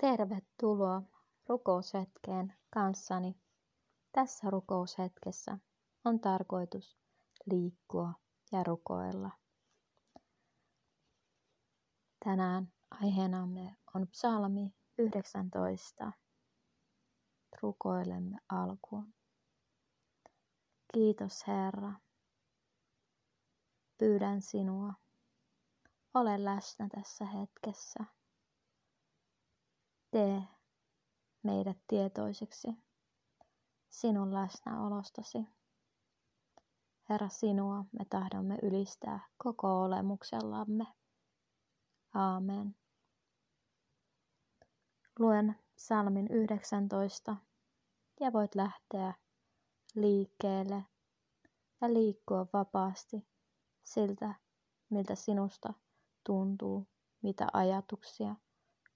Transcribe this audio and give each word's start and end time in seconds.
Tervetuloa 0.00 1.02
rukoushetkeen 1.48 2.54
kanssani. 2.74 3.40
Tässä 4.12 4.50
rukoushetkessä 4.50 5.58
on 6.04 6.20
tarkoitus 6.20 6.98
liikkua 7.46 8.12
ja 8.52 8.64
rukoilla. 8.64 9.30
Tänään 12.24 12.72
aiheenamme 12.90 13.76
on 13.94 14.08
psalmi 14.08 14.74
19. 14.98 16.12
Rukoilemme 17.62 18.38
alkuun. 18.48 19.14
Kiitos 20.94 21.46
Herra. 21.46 21.92
Pyydän 23.98 24.42
sinua. 24.42 24.92
Ole 26.14 26.44
läsnä 26.44 26.88
tässä 26.88 27.24
hetkessä. 27.24 28.19
Tee 30.10 30.42
meidät 31.42 31.78
tietoiseksi 31.88 32.68
sinun 33.90 34.34
läsnäolostasi. 34.34 35.38
Herra, 37.08 37.28
sinua 37.28 37.84
me 37.92 38.04
tahdomme 38.10 38.58
ylistää 38.62 39.28
koko 39.36 39.82
olemuksellamme. 39.82 40.86
Aamen. 42.14 42.76
Luen 45.18 45.56
psalmin 45.74 46.28
19 46.30 47.36
ja 48.20 48.32
voit 48.32 48.54
lähteä 48.54 49.14
liikkeelle 49.94 50.84
ja 51.80 51.92
liikkua 51.92 52.46
vapaasti 52.52 53.28
siltä, 53.84 54.34
miltä 54.90 55.14
sinusta 55.14 55.74
tuntuu, 56.24 56.86
mitä 57.22 57.46
ajatuksia 57.52 58.36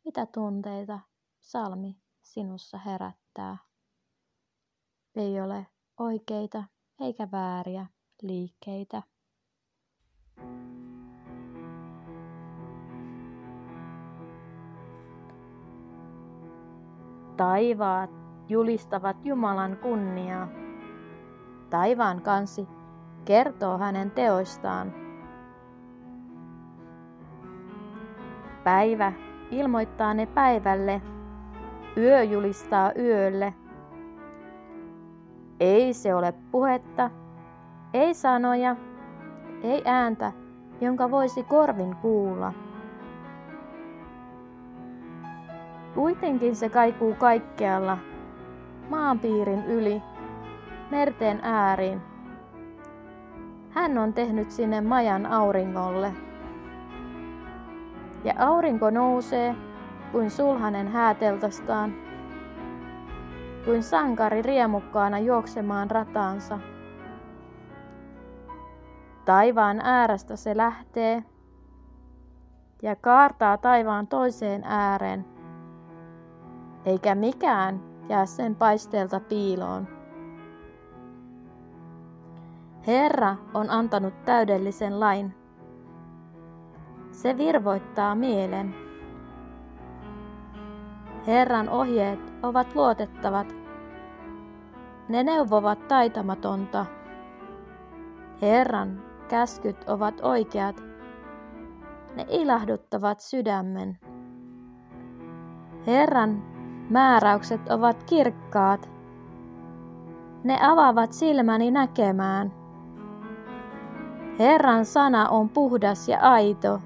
mitä 0.04 0.26
tunteita 0.26 1.00
salmi 1.44 1.96
sinussa 2.22 2.78
herättää. 2.78 3.56
Ei 5.16 5.40
ole 5.40 5.66
oikeita 5.98 6.64
eikä 7.00 7.28
vääriä 7.32 7.86
liikkeitä. 8.22 9.02
Taivaat 17.36 18.10
julistavat 18.48 19.26
Jumalan 19.26 19.76
kunniaa. 19.76 20.48
Taivaan 21.70 22.22
kansi 22.22 22.68
kertoo 23.24 23.78
hänen 23.78 24.10
teoistaan. 24.10 24.92
Päivä 28.64 29.12
ilmoittaa 29.50 30.14
ne 30.14 30.26
päivälle, 30.26 31.02
yö 31.96 32.22
julistaa 32.22 32.92
yölle. 32.98 33.54
Ei 35.60 35.92
se 35.92 36.14
ole 36.14 36.34
puhetta, 36.50 37.10
ei 37.92 38.14
sanoja, 38.14 38.76
ei 39.62 39.82
ääntä, 39.84 40.32
jonka 40.80 41.10
voisi 41.10 41.42
korvin 41.42 41.96
kuulla. 41.96 42.52
Kuitenkin 45.94 46.56
se 46.56 46.68
kaikuu 46.68 47.14
kaikkialla, 47.14 47.98
maanpiirin 48.90 49.64
yli, 49.64 50.02
merten 50.90 51.40
ääriin. 51.42 52.00
Hän 53.70 53.98
on 53.98 54.12
tehnyt 54.12 54.50
sinne 54.50 54.80
majan 54.80 55.26
auringolle 55.26 56.12
ja 58.24 58.34
aurinko 58.38 58.90
nousee 58.90 59.54
kuin 60.14 60.30
sulhanen 60.30 60.88
hääteltastaan, 60.88 61.94
kuin 63.64 63.82
sankari 63.82 64.42
riemukkaana 64.42 65.18
juoksemaan 65.18 65.90
rataansa. 65.90 66.58
Taivaan 69.24 69.80
äärestä 69.84 70.36
se 70.36 70.56
lähtee 70.56 71.24
ja 72.82 72.96
kaartaa 72.96 73.58
taivaan 73.58 74.06
toiseen 74.06 74.64
ääreen, 74.64 75.24
eikä 76.84 77.14
mikään 77.14 77.80
jää 78.08 78.26
sen 78.26 78.54
paisteelta 78.54 79.20
piiloon. 79.20 79.88
Herra 82.86 83.36
on 83.54 83.70
antanut 83.70 84.24
täydellisen 84.24 85.00
lain 85.00 85.34
se 87.12 87.36
virvoittaa 87.38 88.14
mielen. 88.14 88.83
Herran 91.26 91.68
ohjeet 91.68 92.32
ovat 92.42 92.74
luotettavat. 92.74 93.54
Ne 95.08 95.22
neuvovat 95.22 95.88
taitamatonta. 95.88 96.86
Herran 98.42 99.02
käskyt 99.28 99.88
ovat 99.88 100.20
oikeat. 100.22 100.82
Ne 102.16 102.26
ilahduttavat 102.28 103.20
sydämen. 103.20 103.98
Herran 105.86 106.42
määräykset 106.90 107.68
ovat 107.68 108.04
kirkkaat. 108.04 108.90
Ne 110.44 110.58
avaavat 110.62 111.12
silmäni 111.12 111.70
näkemään. 111.70 112.52
Herran 114.38 114.84
sana 114.84 115.28
on 115.28 115.48
puhdas 115.48 116.08
ja 116.08 116.18
aito. 116.20 116.80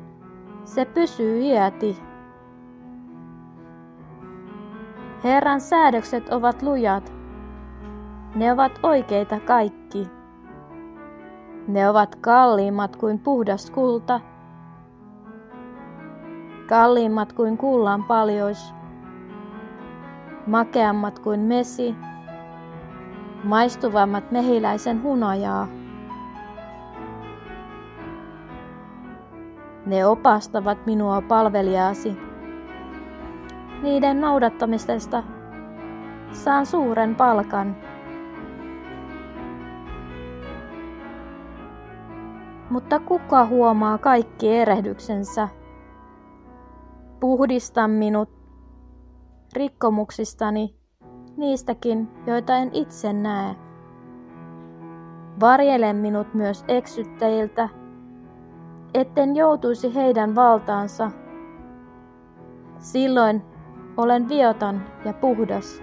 Se 0.64 0.84
pysyy 0.84 1.40
iäti. 1.40 2.07
Herran 5.24 5.60
säädökset 5.60 6.28
ovat 6.28 6.62
lujat. 6.62 7.12
Ne 8.34 8.52
ovat 8.52 8.78
oikeita 8.82 9.40
kaikki. 9.40 10.08
Ne 11.68 11.88
ovat 11.88 12.14
kalliimmat 12.14 12.96
kuin 12.96 13.18
puhdas 13.18 13.70
kulta, 13.70 14.20
kalliimmat 16.68 17.32
kuin 17.32 17.58
kullan 17.58 18.04
paljois, 18.04 18.74
makeammat 20.46 21.18
kuin 21.18 21.40
mesi, 21.40 21.94
maistuvammat 23.44 24.30
mehiläisen 24.30 25.02
hunajaa. 25.02 25.68
Ne 29.86 30.06
opastavat 30.06 30.86
minua 30.86 31.22
palvelijaasi. 31.22 32.27
Niiden 33.82 34.20
noudattamisesta 34.20 35.22
saan 36.32 36.66
suuren 36.66 37.14
palkan. 37.14 37.76
Mutta 42.70 43.00
kuka 43.00 43.46
huomaa 43.46 43.98
kaikki 43.98 44.56
erehdyksensä? 44.56 45.48
Puhdista 47.20 47.88
minut 47.88 48.28
rikkomuksistani, 49.52 50.74
niistäkin, 51.36 52.08
joita 52.26 52.56
en 52.56 52.70
itse 52.72 53.12
näe. 53.12 53.54
Varjele 55.40 55.92
minut 55.92 56.34
myös 56.34 56.64
eksyttäjiltä 56.68 57.68
etten 58.94 59.36
joutuisi 59.36 59.94
heidän 59.94 60.34
valtaansa. 60.34 61.10
Silloin 62.78 63.42
olen 63.98 64.28
vioton 64.28 64.80
ja 65.04 65.12
puhdas, 65.12 65.82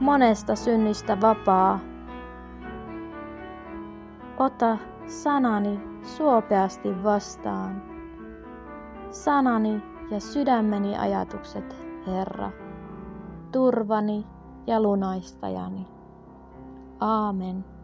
monesta 0.00 0.54
synnistä 0.54 1.20
vapaa. 1.20 1.80
Ota 4.38 4.78
sanani 5.06 5.80
suopeasti 6.02 7.04
vastaan. 7.04 7.82
Sanani 9.10 9.82
ja 10.10 10.20
sydämeni 10.20 10.98
ajatukset, 10.98 11.76
Herra, 12.06 12.50
turvani 13.52 14.26
ja 14.66 14.80
lunaistajani. 14.80 15.86
Aamen. 17.00 17.75